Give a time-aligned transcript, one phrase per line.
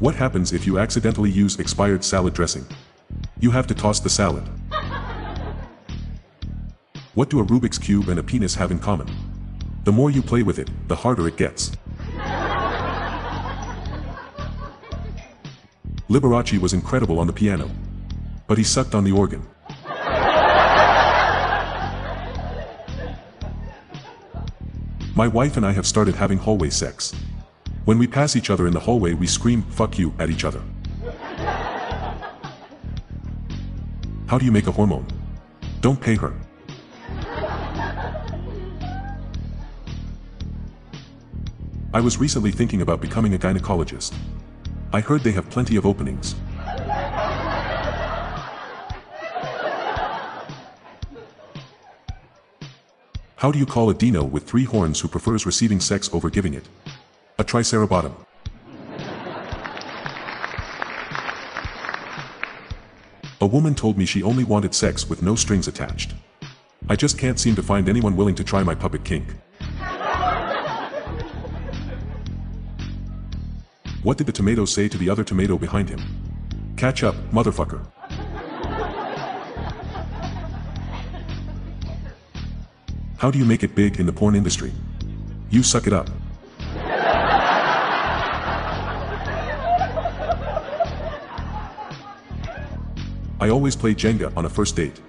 [0.00, 2.66] What happens if you accidentally use expired salad dressing?
[3.38, 4.48] You have to toss the salad.
[7.14, 9.14] What do a Rubik's Cube and a penis have in common?
[9.84, 11.72] The more you play with it, the harder it gets.
[16.08, 17.70] Liberace was incredible on the piano.
[18.46, 19.46] But he sucked on the organ.
[25.14, 27.12] My wife and I have started having hallway sex.
[27.84, 30.62] When we pass each other in the hallway we scream, fuck you, at each other.
[34.26, 35.06] How do you make a hormone?
[35.80, 36.34] Don't pay her.
[41.92, 44.14] I was recently thinking about becoming a gynecologist.
[44.92, 46.36] I heard they have plenty of openings.
[53.36, 56.54] How do you call a dino with three horns who prefers receiving sex over giving
[56.54, 56.68] it?
[57.40, 58.14] A triceratops.
[63.40, 66.12] A woman told me she only wanted sex with no strings attached.
[66.90, 69.34] I just can't seem to find anyone willing to try my puppet kink.
[74.02, 76.00] What did the tomato say to the other tomato behind him?
[76.76, 77.80] Catch up, motherfucker.
[83.16, 84.72] How do you make it big in the porn industry?
[85.48, 86.10] You suck it up.
[93.40, 95.00] I always play Jenga on a first date.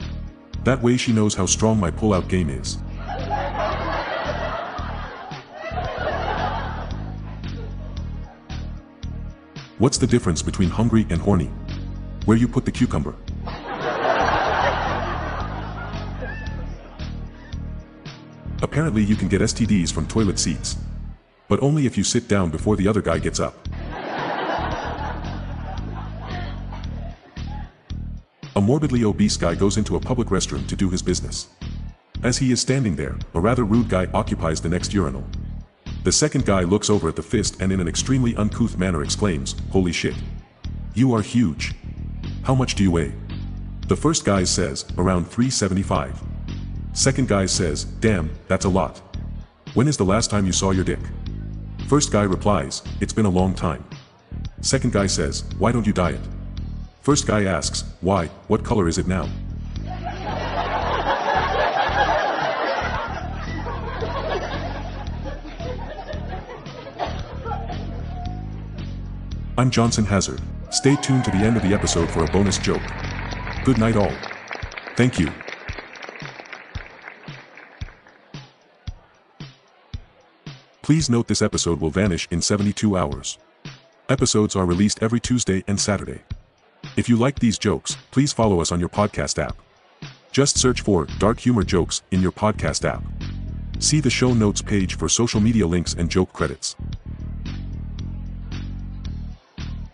[0.63, 2.77] That way she knows how strong my pull-out game is.
[9.79, 11.49] What's the difference between hungry and horny?
[12.23, 13.15] Where you put the cucumber.
[18.61, 20.77] Apparently you can get STDs from toilet seats.
[21.49, 23.60] But only if you sit down before the other guy gets up.
[28.53, 31.47] A morbidly obese guy goes into a public restroom to do his business.
[32.21, 35.23] As he is standing there, a rather rude guy occupies the next urinal.
[36.03, 39.55] The second guy looks over at the fist and in an extremely uncouth manner exclaims,
[39.71, 40.15] Holy shit.
[40.93, 41.75] You are huge.
[42.43, 43.13] How much do you weigh?
[43.87, 46.21] The first guy says, around 375.
[46.91, 49.01] Second guy says, damn, that's a lot.
[49.75, 50.99] When is the last time you saw your dick?
[51.87, 53.85] First guy replies, it's been a long time.
[54.59, 56.19] Second guy says, why don't you diet?
[57.01, 59.27] First guy asks, why, what color is it now?
[69.57, 70.41] I'm Johnson Hazard.
[70.69, 72.83] Stay tuned to the end of the episode for a bonus joke.
[73.65, 74.13] Good night all.
[74.95, 75.31] Thank you.
[80.83, 83.39] Please note this episode will vanish in 72 hours.
[84.07, 86.21] Episodes are released every Tuesday and Saturday.
[86.97, 89.55] If you like these jokes, please follow us on your podcast app.
[90.31, 93.01] Just search for Dark Humor Jokes in your podcast app.
[93.79, 96.75] See the show notes page for social media links and joke credits.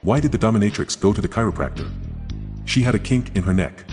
[0.02, 1.88] Why did the dominatrix go to the chiropractor?
[2.66, 3.86] She had a kink in her neck.